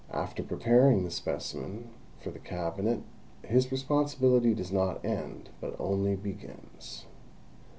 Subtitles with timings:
[0.11, 3.03] After preparing the specimen for the cabinet
[3.43, 7.05] his responsibility does not end but only begins.